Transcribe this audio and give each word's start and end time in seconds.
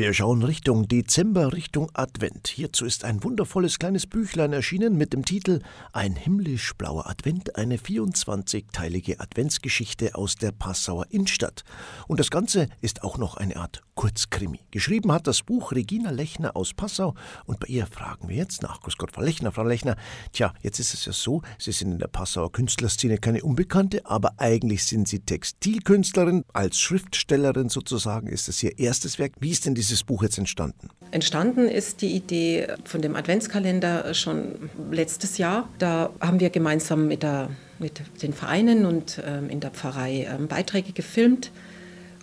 Wir 0.00 0.14
schauen 0.14 0.42
Richtung 0.42 0.88
Dezember, 0.88 1.52
Richtung 1.52 1.90
Advent. 1.92 2.48
Hierzu 2.48 2.86
ist 2.86 3.04
ein 3.04 3.22
wundervolles 3.22 3.78
kleines 3.78 4.06
Büchlein 4.06 4.54
erschienen 4.54 4.96
mit 4.96 5.12
dem 5.12 5.26
Titel 5.26 5.60
Ein 5.92 6.16
himmlisch 6.16 6.72
blauer 6.72 7.06
Advent, 7.06 7.56
eine 7.56 7.76
24-teilige 7.76 9.20
Adventsgeschichte 9.20 10.14
aus 10.14 10.36
der 10.36 10.52
Passauer 10.52 11.04
Innenstadt. 11.10 11.64
Und 12.08 12.18
das 12.18 12.30
Ganze 12.30 12.70
ist 12.80 13.02
auch 13.02 13.18
noch 13.18 13.36
eine 13.36 13.56
Art 13.56 13.82
Kurzkrimi. 14.00 14.60
Geschrieben 14.70 15.12
hat 15.12 15.26
das 15.26 15.42
Buch 15.42 15.72
Regina 15.72 16.10
Lechner 16.10 16.56
aus 16.56 16.72
Passau 16.72 17.14
und 17.44 17.60
bei 17.60 17.66
ihr 17.66 17.86
fragen 17.86 18.30
wir 18.30 18.36
jetzt 18.36 18.62
nach. 18.62 18.80
Grüß 18.80 18.96
Gott, 18.96 19.12
Frau 19.12 19.20
Lechner, 19.20 19.52
Frau 19.52 19.62
Lechner. 19.62 19.96
Tja, 20.32 20.54
jetzt 20.62 20.80
ist 20.80 20.94
es 20.94 21.04
ja 21.04 21.12
so, 21.12 21.42
Sie 21.58 21.70
sind 21.70 21.92
in 21.92 21.98
der 21.98 22.06
Passauer 22.06 22.50
Künstlerszene 22.50 23.18
keine 23.18 23.42
Unbekannte, 23.42 24.06
aber 24.06 24.32
eigentlich 24.38 24.86
sind 24.86 25.06
Sie 25.06 25.18
Textilkünstlerin. 25.18 26.46
Als 26.54 26.80
Schriftstellerin 26.80 27.68
sozusagen 27.68 28.28
ist 28.28 28.48
es 28.48 28.62
Ihr 28.62 28.78
erstes 28.78 29.18
Werk. 29.18 29.34
Wie 29.38 29.50
ist 29.50 29.66
denn 29.66 29.74
dieses 29.74 30.02
Buch 30.02 30.22
jetzt 30.22 30.38
entstanden? 30.38 30.88
Entstanden 31.10 31.68
ist 31.68 32.00
die 32.00 32.16
Idee 32.16 32.68
von 32.84 33.02
dem 33.02 33.14
Adventskalender 33.16 34.14
schon 34.14 34.70
letztes 34.90 35.36
Jahr. 35.36 35.68
Da 35.78 36.08
haben 36.22 36.40
wir 36.40 36.48
gemeinsam 36.48 37.06
mit, 37.06 37.22
der, 37.22 37.50
mit 37.78 38.00
den 38.22 38.32
Vereinen 38.32 38.86
und 38.86 39.22
ähm, 39.26 39.50
in 39.50 39.60
der 39.60 39.72
Pfarrei 39.72 40.26
ähm, 40.26 40.48
Beiträge 40.48 40.92
gefilmt, 40.92 41.52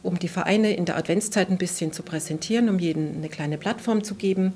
um 0.07 0.17
die 0.17 0.29
Vereine 0.29 0.73
in 0.73 0.85
der 0.85 0.97
Adventszeit 0.97 1.49
ein 1.49 1.57
bisschen 1.57 1.91
zu 1.91 2.01
präsentieren, 2.01 2.69
um 2.69 2.79
jedem 2.79 3.17
eine 3.17 3.27
kleine 3.27 3.57
Plattform 3.57 4.05
zu 4.05 4.15
geben. 4.15 4.53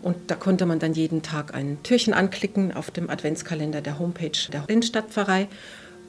Und 0.00 0.16
da 0.30 0.34
konnte 0.34 0.64
man 0.64 0.78
dann 0.78 0.94
jeden 0.94 1.20
Tag 1.22 1.54
ein 1.54 1.78
Türchen 1.82 2.14
anklicken 2.14 2.72
auf 2.72 2.90
dem 2.90 3.10
Adventskalender 3.10 3.82
der 3.82 3.98
Homepage 3.98 4.50
der 4.50 4.64
Innenstadtpfarrei. 4.66 5.48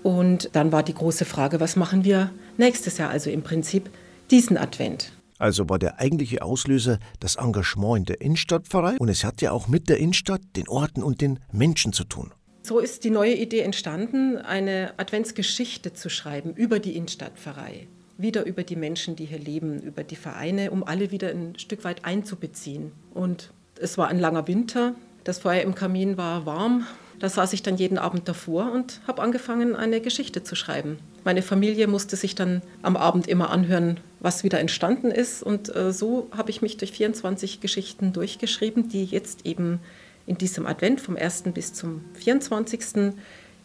Und 0.01 0.49
dann 0.53 0.71
war 0.71 0.81
die 0.81 0.93
große 0.93 1.25
Frage, 1.25 1.59
was 1.59 1.75
machen 1.75 2.05
wir 2.05 2.31
nächstes 2.57 2.97
Jahr, 2.97 3.09
also 3.09 3.29
im 3.29 3.43
Prinzip 3.43 3.89
diesen 4.31 4.57
Advent. 4.57 5.11
Also 5.39 5.67
war 5.67 5.77
der 5.77 5.99
eigentliche 5.99 6.41
Auslöser 6.41 6.99
das 7.19 7.35
Engagement 7.35 7.97
in 7.97 8.05
der 8.05 8.21
Innenstadtpfarrei 8.21 8.95
und 8.97 9.09
es 9.09 9.25
hat 9.25 9.41
ja 9.41 9.51
auch 9.51 9.67
mit 9.67 9.89
der 9.89 9.97
Innenstadt, 9.97 10.41
den 10.55 10.69
Orten 10.69 11.03
und 11.03 11.19
den 11.19 11.39
Menschen 11.51 11.91
zu 11.91 12.05
tun. 12.05 12.31
So 12.61 12.79
ist 12.79 13.03
die 13.03 13.09
neue 13.09 13.35
Idee 13.35 13.59
entstanden, 13.59 14.37
eine 14.37 14.93
Adventsgeschichte 14.97 15.93
zu 15.93 16.09
schreiben 16.09 16.53
über 16.53 16.79
die 16.79 16.95
Innenstadtpfarrei. 16.95 17.87
Wieder 18.17 18.45
über 18.45 18.63
die 18.63 18.75
Menschen, 18.75 19.15
die 19.15 19.25
hier 19.25 19.39
leben, 19.39 19.81
über 19.81 20.03
die 20.03 20.15
Vereine, 20.15 20.71
um 20.71 20.83
alle 20.83 21.11
wieder 21.11 21.29
ein 21.29 21.57
Stück 21.59 21.83
weit 21.83 22.05
einzubeziehen. 22.05 22.91
Und 23.13 23.51
es 23.79 23.97
war 23.97 24.07
ein 24.07 24.19
langer 24.19 24.47
Winter, 24.47 24.95
das 25.25 25.39
Feuer 25.39 25.61
im 25.61 25.75
Kamin 25.75 26.17
war 26.17 26.45
warm, 26.45 26.85
da 27.19 27.29
saß 27.29 27.53
ich 27.53 27.63
dann 27.63 27.77
jeden 27.77 27.97
Abend 27.97 28.27
davor 28.27 28.71
und 28.71 28.99
habe 29.07 29.21
angefangen, 29.21 29.75
eine 29.75 30.01
Geschichte 30.01 30.43
zu 30.43 30.55
schreiben. 30.55 30.97
Meine 31.23 31.41
Familie 31.41 31.87
musste 31.87 32.15
sich 32.15 32.35
dann 32.35 32.61
am 32.81 32.97
Abend 32.97 33.27
immer 33.27 33.49
anhören, 33.49 33.99
was 34.19 34.43
wieder 34.43 34.59
entstanden 34.59 35.11
ist. 35.11 35.41
Und 35.41 35.73
äh, 35.75 35.91
so 35.91 36.29
habe 36.35 36.51
ich 36.51 36.61
mich 36.61 36.77
durch 36.77 36.91
24 36.91 37.61
Geschichten 37.61 38.13
durchgeschrieben, 38.13 38.89
die 38.89 39.05
jetzt 39.05 39.45
eben 39.45 39.79
in 40.27 40.37
diesem 40.37 40.67
Advent 40.67 41.01
vom 41.01 41.15
1. 41.15 41.43
bis 41.53 41.73
zum 41.73 42.03
24. 42.15 43.13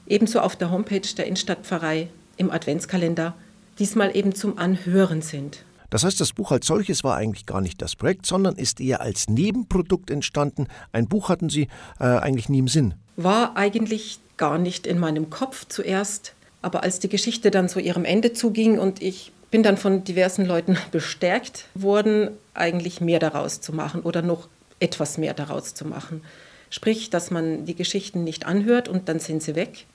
ebenso 0.07 0.41
auf 0.41 0.57
der 0.57 0.71
Homepage 0.71 1.01
der 1.17 1.27
Innenstadtpfarrei 1.27 2.09
im 2.37 2.51
Adventskalender 2.51 3.35
diesmal 3.81 4.15
eben 4.17 4.35
zum 4.35 4.59
Anhören 4.59 5.23
sind. 5.23 5.65
Das 5.91 6.05
heißt, 6.05 6.21
das 6.21 6.33
Buch 6.33 6.53
als 6.53 6.67
solches 6.67 7.03
war 7.03 7.17
eigentlich 7.17 7.47
gar 7.47 7.61
nicht 7.61 7.83
das 7.83 7.97
Projekt, 7.97 8.25
sondern 8.25 8.55
ist 8.55 8.81
eher 8.81 9.01
als 9.01 9.29
Nebenprodukt 9.29 10.11
entstanden. 10.11 10.69
Ein 10.93 11.09
Buch 11.09 11.29
hatten 11.29 11.49
Sie 11.49 11.67
äh, 11.99 12.05
eigentlich 12.05 12.49
nie 12.49 12.61
im 12.61 12.69
Sinn. 12.69 12.95
War 13.17 13.57
eigentlich 13.57 14.21
gar 14.37 14.57
nicht 14.57 14.87
in 14.87 14.99
meinem 14.99 15.31
Kopf 15.31 15.67
zuerst, 15.69 16.35
aber 16.63 16.85
als 16.85 17.01
die 17.01 17.09
Geschichte 17.09 17.51
dann 17.51 17.69
zu 17.69 17.81
ihrem 17.81 18.05
Ende 18.05 18.33
zuging 18.33 18.79
und 18.79 19.03
ich 19.03 19.33
bin 19.51 19.65
dann 19.65 19.77
von 19.77 20.05
diversen 20.05 20.47
Leuten 20.47 20.79
bestärkt 20.93 21.67
worden, 21.75 22.31
eigentlich 22.55 23.01
mehr 23.01 23.19
daraus 23.19 23.61
zu 23.61 23.73
machen 23.73 24.03
oder 24.03 24.23
noch 24.23 24.49
etwas 24.79 25.19
mehr 25.19 25.35
daraus 25.35 25.75
zu 25.75 25.87
machen. 25.87 26.23
Sprich, 26.71 27.11
dass 27.11 27.33
man 27.33 27.65
die 27.65 27.75
Geschichten 27.75 28.23
nicht 28.23 28.47
anhört 28.47 28.89
und 28.89 29.09
dann 29.09 29.19
sind 29.19 29.43
sie 29.43 29.57
weg, 29.57 29.87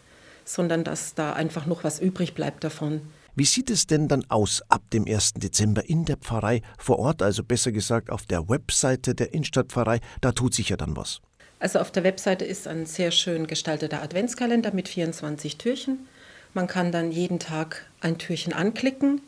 sondern 0.44 0.84
dass 0.84 1.16
da 1.16 1.32
einfach 1.34 1.66
noch 1.66 1.86
was 1.86 2.00
übrig 2.00 2.34
bleibt 2.34 2.66
davon. 2.66 3.02
Wie 3.38 3.44
sieht 3.44 3.70
es 3.70 3.86
denn 3.86 4.08
dann 4.08 4.24
aus 4.30 4.62
ab 4.70 4.82
dem 4.94 5.06
1. 5.06 5.34
Dezember 5.34 5.90
in 5.90 6.06
der 6.06 6.16
Pfarrei 6.16 6.62
vor 6.78 7.00
Ort, 7.00 7.22
also 7.22 7.44
besser 7.44 7.74
gesagt 7.74 8.10
auf 8.10 8.26
der 8.26 8.48
Webseite 8.48 9.14
der 9.14 9.34
Innenstadtpfarrei? 9.34 10.00
Da 10.22 10.32
tut 10.32 10.54
sich 10.54 10.70
ja 10.70 10.78
dann 10.78 10.96
was. 10.96 11.20
Also 11.60 11.80
auf 11.80 11.92
der 11.92 12.06
Webseite 12.06 12.46
ist 12.46 12.66
ein 12.66 12.86
sehr 12.86 13.12
schön 13.12 13.46
gestalteter 13.46 14.02
Adventskalender 14.02 14.74
mit 14.74 14.88
24 14.88 15.58
Türchen. 15.58 16.08
Man 16.54 16.68
kann 16.68 16.94
dann 16.94 17.12
jeden 17.12 17.40
Tag 17.40 17.86
ein 18.00 18.18
Türchen 18.18 18.54
anklicken. 18.54 19.20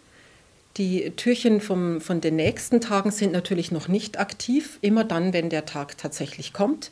Die 0.78 1.12
Türchen 1.17 1.59
vom, 1.59 2.00
von 2.00 2.22
den 2.22 2.38
nächsten 2.38 2.79
Tagen 2.79 3.12
sind 3.12 3.34
natürlich 3.34 3.72
noch 3.72 3.90
nicht 3.90 4.19
aktiv, 4.19 4.78
immer 4.79 5.03
dann, 5.03 5.34
wenn 5.34 5.50
der 5.50 5.66
Tag 5.66 5.97
tatsächlich 5.97 6.53
kommt. 6.53 6.91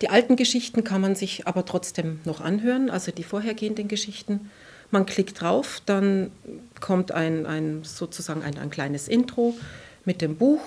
Die 0.00 0.08
alten 0.08 0.34
Geschichten 0.34 0.82
kann 0.82 1.00
man 1.00 1.14
sich 1.14 1.46
aber 1.46 1.64
trotzdem 1.64 2.18
noch 2.24 2.40
anhören, 2.40 2.90
also 2.90 3.12
die 3.12 3.22
vorhergehenden 3.22 3.86
Geschichten. 3.86 4.50
Man 4.90 5.06
klickt 5.06 5.40
drauf, 5.40 5.82
dann 5.84 6.30
kommt 6.80 7.12
ein, 7.12 7.46
ein 7.46 7.84
sozusagen 7.84 8.42
ein, 8.42 8.58
ein 8.58 8.70
kleines 8.70 9.08
Intro 9.08 9.54
mit 10.04 10.22
dem 10.22 10.36
Buch 10.36 10.60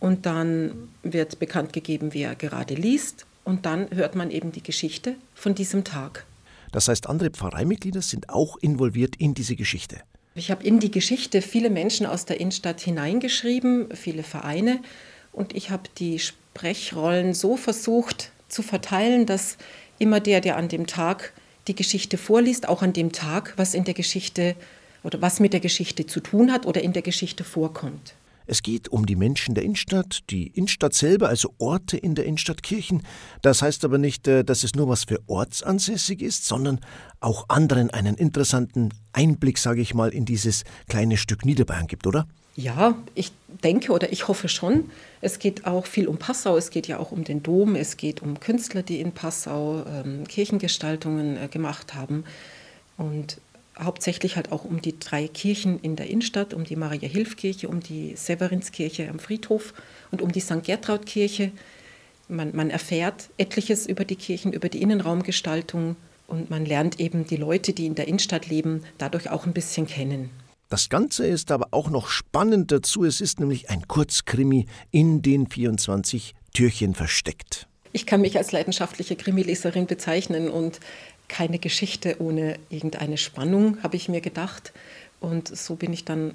und 0.00 0.26
dann 0.26 0.88
wird 1.02 1.38
bekannt 1.38 1.72
gegeben, 1.72 2.12
wie 2.12 2.22
er 2.22 2.34
gerade 2.34 2.74
liest 2.74 3.24
und 3.44 3.64
dann 3.64 3.88
hört 3.90 4.14
man 4.14 4.30
eben 4.30 4.52
die 4.52 4.62
Geschichte 4.62 5.14
von 5.34 5.54
diesem 5.54 5.84
Tag. 5.84 6.26
Das 6.72 6.88
heißt, 6.88 7.08
andere 7.08 7.30
Pfarreimitglieder 7.30 8.02
sind 8.02 8.28
auch 8.28 8.56
involviert 8.58 9.16
in 9.16 9.32
diese 9.32 9.56
Geschichte. 9.56 9.98
Ich 10.34 10.50
habe 10.50 10.64
in 10.64 10.80
die 10.80 10.90
Geschichte 10.90 11.40
viele 11.40 11.70
Menschen 11.70 12.04
aus 12.04 12.26
der 12.26 12.40
Innenstadt 12.40 12.80
hineingeschrieben, 12.80 13.94
viele 13.94 14.24
Vereine 14.24 14.80
und 15.32 15.54
ich 15.54 15.70
habe 15.70 15.84
die 15.98 16.18
Sprechrollen 16.18 17.32
so 17.32 17.56
versucht 17.56 18.32
zu 18.48 18.62
verteilen, 18.62 19.26
dass 19.26 19.56
immer 19.98 20.20
der, 20.20 20.40
der 20.40 20.56
an 20.56 20.68
dem 20.68 20.86
Tag 20.86 21.32
die 21.68 21.74
Geschichte 21.74 22.18
vorliest, 22.18 22.68
auch 22.68 22.82
an 22.82 22.92
dem 22.92 23.12
Tag, 23.12 23.54
was 23.56 23.74
in 23.74 23.84
der 23.84 23.94
Geschichte 23.94 24.56
oder 25.02 25.20
was 25.20 25.40
mit 25.40 25.52
der 25.52 25.60
Geschichte 25.60 26.06
zu 26.06 26.20
tun 26.20 26.52
hat 26.52 26.66
oder 26.66 26.82
in 26.82 26.92
der 26.92 27.02
Geschichte 27.02 27.44
vorkommt. 27.44 28.14
Es 28.46 28.62
geht 28.62 28.88
um 28.88 29.06
die 29.06 29.16
Menschen 29.16 29.54
der 29.54 29.64
Innenstadt, 29.64 30.20
die 30.28 30.48
Innenstadt 30.48 30.92
selber, 30.92 31.28
also 31.28 31.54
Orte 31.58 31.96
in 31.96 32.14
der 32.14 32.26
Innenstadt 32.26 32.62
Kirchen. 32.62 33.02
Das 33.40 33.62
heißt 33.62 33.84
aber 33.84 33.96
nicht, 33.96 34.28
äh, 34.28 34.44
dass 34.44 34.64
es 34.64 34.74
nur 34.74 34.88
was 34.88 35.04
für 35.04 35.20
ortsansässig 35.26 36.20
ist, 36.20 36.44
sondern 36.44 36.80
auch 37.20 37.48
anderen 37.48 37.90
einen 37.90 38.16
interessanten 38.16 38.90
Einblick, 39.12 39.58
sage 39.58 39.80
ich 39.80 39.94
mal, 39.94 40.10
in 40.10 40.26
dieses 40.26 40.64
kleine 40.88 41.16
Stück 41.16 41.46
Niederbayern 41.46 41.86
gibt, 41.86 42.06
oder? 42.06 42.26
Ja, 42.56 42.96
ich 43.14 43.32
denke 43.48 43.90
oder 43.90 44.12
ich 44.12 44.28
hoffe 44.28 44.48
schon. 44.48 44.90
Es 45.20 45.40
geht 45.40 45.66
auch 45.66 45.86
viel 45.86 46.06
um 46.06 46.18
Passau, 46.18 46.56
es 46.56 46.70
geht 46.70 46.86
ja 46.86 46.98
auch 46.98 47.10
um 47.10 47.24
den 47.24 47.42
Dom, 47.42 47.74
es 47.74 47.96
geht 47.96 48.22
um 48.22 48.38
Künstler, 48.38 48.82
die 48.82 49.00
in 49.00 49.12
Passau 49.12 49.84
ähm, 49.86 50.26
Kirchengestaltungen 50.28 51.36
äh, 51.36 51.48
gemacht 51.48 51.94
haben. 51.94 52.24
Und 52.96 53.38
hauptsächlich 53.76 54.36
halt 54.36 54.52
auch 54.52 54.64
um 54.64 54.80
die 54.80 54.98
drei 55.00 55.26
Kirchen 55.26 55.80
in 55.80 55.96
der 55.96 56.08
Innenstadt, 56.08 56.54
um 56.54 56.62
die 56.62 56.76
Maria-Hilf-Kirche, 56.76 57.68
um 57.68 57.80
die 57.80 58.14
Severinskirche 58.14 59.08
am 59.08 59.18
Friedhof 59.18 59.74
und 60.12 60.22
um 60.22 60.30
die 60.30 60.40
St. 60.40 60.62
Gertraud-Kirche. 60.62 61.50
Man, 62.28 62.54
man 62.54 62.70
erfährt 62.70 63.30
etliches 63.36 63.86
über 63.86 64.04
die 64.04 64.16
Kirchen, 64.16 64.52
über 64.52 64.68
die 64.68 64.80
Innenraumgestaltung 64.80 65.96
und 66.28 66.50
man 66.50 66.64
lernt 66.64 67.00
eben 67.00 67.26
die 67.26 67.36
Leute, 67.36 67.72
die 67.72 67.86
in 67.86 67.96
der 67.96 68.06
Innenstadt 68.06 68.46
leben, 68.46 68.84
dadurch 68.96 69.28
auch 69.28 69.44
ein 69.44 69.52
bisschen 69.52 69.86
kennen. 69.88 70.30
Das 70.74 70.88
Ganze 70.88 71.24
ist 71.24 71.52
aber 71.52 71.68
auch 71.70 71.88
noch 71.88 72.08
spannend 72.08 72.72
dazu. 72.72 73.04
Es 73.04 73.20
ist 73.20 73.38
nämlich 73.38 73.70
ein 73.70 73.86
Kurzkrimi 73.86 74.66
in 74.90 75.22
den 75.22 75.46
24 75.46 76.34
Türchen 76.52 76.96
versteckt. 76.96 77.68
Ich 77.92 78.06
kann 78.06 78.20
mich 78.20 78.36
als 78.36 78.50
leidenschaftliche 78.50 79.14
Krimileserin 79.14 79.86
bezeichnen 79.86 80.50
und 80.50 80.80
keine 81.28 81.60
Geschichte 81.60 82.16
ohne 82.18 82.58
irgendeine 82.70 83.18
Spannung, 83.18 83.80
habe 83.84 83.94
ich 83.94 84.08
mir 84.08 84.20
gedacht. 84.20 84.72
Und 85.20 85.46
so 85.46 85.76
bin 85.76 85.92
ich 85.92 86.04
dann 86.04 86.34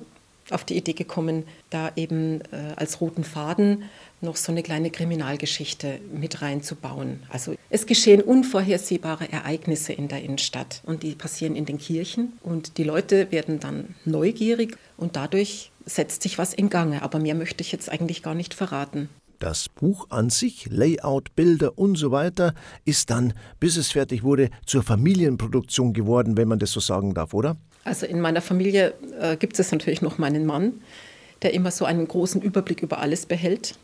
auf 0.52 0.64
die 0.64 0.78
Idee 0.78 0.94
gekommen, 0.94 1.44
da 1.70 1.92
eben 1.96 2.42
äh, 2.52 2.74
als 2.76 3.02
roten 3.02 3.24
Faden 3.24 3.84
noch 4.22 4.36
so 4.36 4.52
eine 4.52 4.64
kleine 4.64 4.90
Kriminalgeschichte 4.90 6.00
mit 6.14 6.42
reinzubauen. 6.42 7.24
Also 7.30 7.56
es 7.70 7.86
geschehen 7.86 8.22
unvorhersehbare 8.22 9.32
Ereignisse 9.32 9.94
in 9.94 10.08
der 10.08 10.22
Innenstadt 10.24 10.82
und 10.86 11.04
die 11.04 11.16
passieren 11.16 11.56
in 11.56 11.66
den 11.66 11.78
Kirchen 11.78 12.34
und 12.44 12.78
die 12.78 12.84
Leute 12.84 13.32
werden 13.32 13.60
dann 13.60 13.96
neugierig 14.06 14.78
und 14.98 15.16
dadurch 15.16 15.72
setzt 15.86 16.24
sich 16.24 16.38
was 16.38 16.54
in 16.54 16.70
Gange. 16.70 17.02
Aber 17.02 17.20
mehr 17.20 17.36
möchte 17.36 17.62
ich 17.62 17.72
jetzt 17.72 17.90
eigentlich 17.90 18.24
gar 18.24 18.36
nicht 18.36 18.54
verraten. 18.54 19.10
Das 19.40 19.70
Buch 19.70 20.08
an 20.10 20.30
sich, 20.30 20.68
Layout, 20.70 21.34
Bilder 21.34 21.78
und 21.78 21.96
so 21.96 22.12
weiter, 22.12 22.54
ist 22.84 23.10
dann, 23.10 23.34
bis 23.62 23.78
es 23.78 23.90
fertig 23.90 24.22
wurde, 24.22 24.50
zur 24.66 24.84
Familienproduktion 24.84 25.94
geworden, 25.94 26.36
wenn 26.36 26.50
man 26.50 26.60
das 26.60 26.72
so 26.72 26.82
sagen 26.82 27.14
darf, 27.14 27.34
oder? 27.34 27.56
Also 27.90 28.06
in 28.06 28.22
meiner 28.22 28.42
Familie 28.42 28.94
äh, 29.20 29.36
gibt 29.36 29.58
es 29.58 29.72
natürlich 29.72 30.04
noch 30.04 30.20
meinen 30.20 30.46
Mann, 30.46 30.80
der 31.42 31.56
immer 31.56 31.72
so 31.72 31.86
einen 31.86 32.08
großen 32.08 32.40
Überblick 32.40 32.84
über 32.84 33.00
alles 33.00 33.26
behält. 33.26 33.80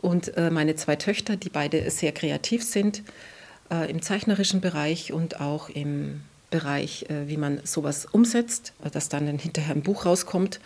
Und 0.00 0.34
äh, 0.38 0.50
meine 0.50 0.76
zwei 0.76 0.96
Töchter, 0.96 1.36
die 1.36 1.50
beide 1.50 1.90
sehr 1.90 2.12
kreativ 2.12 2.64
sind 2.64 3.02
äh, 3.70 3.90
im 3.90 4.00
zeichnerischen 4.00 4.62
Bereich 4.62 5.12
und 5.12 5.42
auch 5.42 5.68
im 5.68 6.22
Bereich, 6.48 7.04
äh, 7.10 7.28
wie 7.28 7.36
man 7.36 7.60
sowas 7.64 8.06
umsetzt, 8.06 8.72
äh, 8.82 8.88
dass 8.88 9.10
dann 9.10 9.26
hinterher 9.38 9.74
ein 9.74 9.82
Buch 9.82 10.06
rauskommt. 10.06 10.58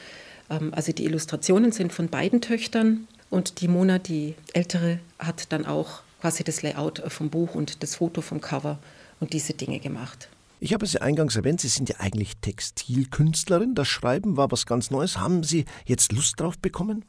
Ähm, 0.48 0.72
also 0.72 0.92
die 0.92 1.04
Illustrationen 1.04 1.72
sind 1.72 1.92
von 1.92 2.08
beiden 2.08 2.40
Töchtern. 2.40 3.08
Und 3.28 3.60
die 3.60 3.66
Mona, 3.66 3.98
die 3.98 4.36
ältere, 4.52 5.00
hat 5.19 5.52
dann 5.52 5.66
auch 5.66 6.02
quasi 6.20 6.44
das 6.44 6.62
Layout 6.62 7.02
vom 7.08 7.28
Buch 7.28 7.56
und 7.56 7.82
das 7.82 7.96
Foto 7.96 8.20
vom 8.20 8.40
Cover 8.40 8.78
und 9.19 9.32
diese 9.32 9.52
Dinge 9.52 9.80
gemacht. 9.80 10.28
Ich 10.60 10.75
habe 10.75 10.84
es 10.84 10.93
ja 10.93 11.02
eingangs 11.02 11.37
erwähnt, 11.37 11.60
Sie 11.60 11.69
sind 11.69 11.88
ja 11.88 11.96
eigentlich 11.99 12.37
Textilkünstlerin. 12.40 13.75
Das 13.75 13.88
Schreiben 13.88 14.37
war 14.37 14.50
was 14.50 14.66
ganz 14.66 14.90
Neues. 14.90 15.19
Haben 15.19 15.44
Sie 15.44 15.64
jetzt 15.87 16.12
Lust 16.12 16.40
drauf 16.40 16.58
bekommen? 16.58 17.05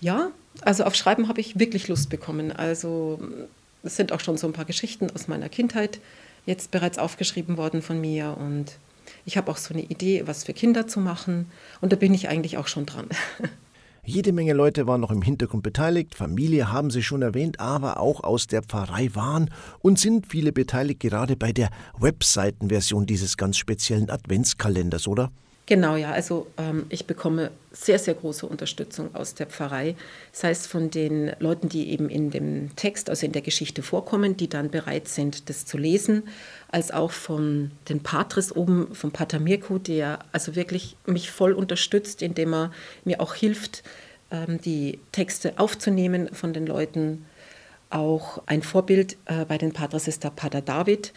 Ja, 0.00 0.30
also 0.60 0.84
auf 0.84 0.94
Schreiben 0.94 1.28
habe 1.28 1.40
ich 1.40 1.58
wirklich 1.58 1.88
Lust 1.88 2.10
bekommen. 2.10 2.52
Also 2.52 3.20
es 3.82 3.96
sind 3.96 4.12
auch 4.12 4.20
schon 4.20 4.36
so 4.36 4.46
ein 4.46 4.52
paar 4.52 4.64
Geschichten 4.64 5.10
aus 5.10 5.28
meiner 5.28 5.48
Kindheit 5.48 6.00
jetzt 6.46 6.70
bereits 6.70 6.98
aufgeschrieben 6.98 7.56
worden 7.56 7.82
von 7.82 8.00
mir 8.00 8.36
und 8.38 8.76
ich 9.24 9.36
habe 9.36 9.50
auch 9.50 9.56
so 9.56 9.74
eine 9.74 9.82
Idee, 9.82 10.26
was 10.26 10.44
für 10.44 10.52
Kinder 10.52 10.86
zu 10.86 11.00
machen 11.00 11.50
und 11.80 11.92
da 11.92 11.96
bin 11.96 12.14
ich 12.14 12.28
eigentlich 12.28 12.56
auch 12.58 12.66
schon 12.66 12.86
dran. 12.86 13.08
Jede 14.04 14.32
Menge 14.32 14.52
Leute 14.52 14.88
waren 14.88 15.00
noch 15.00 15.12
im 15.12 15.22
Hintergrund 15.22 15.62
beteiligt, 15.62 16.16
Familie 16.16 16.72
haben 16.72 16.90
Sie 16.90 17.04
schon 17.04 17.22
erwähnt, 17.22 17.60
aber 17.60 18.00
auch 18.00 18.24
aus 18.24 18.48
der 18.48 18.64
Pfarrei 18.64 19.14
waren 19.14 19.48
und 19.78 19.96
sind 19.96 20.26
viele 20.26 20.50
beteiligt, 20.50 20.98
gerade 20.98 21.36
bei 21.36 21.52
der 21.52 21.70
Webseitenversion 22.00 23.06
dieses 23.06 23.36
ganz 23.36 23.58
speziellen 23.58 24.10
Adventskalenders, 24.10 25.06
oder? 25.06 25.30
Genau, 25.66 25.94
ja. 25.94 26.10
Also 26.10 26.48
ähm, 26.58 26.86
ich 26.88 27.06
bekomme 27.06 27.52
sehr, 27.70 27.98
sehr 27.98 28.14
große 28.14 28.46
Unterstützung 28.46 29.14
aus 29.14 29.34
der 29.34 29.46
Pfarrei. 29.46 29.94
Sei 30.32 30.50
es 30.50 30.66
von 30.66 30.90
den 30.90 31.32
Leuten, 31.38 31.68
die 31.68 31.90
eben 31.90 32.10
in 32.10 32.30
dem 32.30 32.74
Text, 32.74 33.08
also 33.08 33.26
in 33.26 33.32
der 33.32 33.42
Geschichte 33.42 33.82
vorkommen, 33.82 34.36
die 34.36 34.48
dann 34.48 34.70
bereit 34.70 35.06
sind, 35.06 35.48
das 35.48 35.64
zu 35.64 35.78
lesen, 35.78 36.24
als 36.68 36.90
auch 36.90 37.12
von 37.12 37.70
den 37.88 38.02
Patres 38.02 38.54
oben, 38.54 38.92
vom 38.94 39.12
Pater 39.12 39.38
Mirko, 39.38 39.78
der 39.78 40.18
also 40.32 40.56
wirklich 40.56 40.96
mich 41.06 41.30
voll 41.30 41.52
unterstützt, 41.52 42.22
indem 42.22 42.54
er 42.54 42.72
mir 43.04 43.20
auch 43.20 43.34
hilft, 43.34 43.84
ähm, 44.32 44.60
die 44.60 44.98
Texte 45.12 45.54
aufzunehmen 45.58 46.28
von 46.34 46.52
den 46.52 46.66
Leuten. 46.66 47.24
Auch 47.88 48.42
ein 48.46 48.62
Vorbild 48.62 49.16
äh, 49.26 49.44
bei 49.44 49.58
den 49.58 49.72
Patres 49.72 50.08
ist 50.08 50.24
der 50.24 50.30
Pater 50.30 50.60
David, 50.60 51.12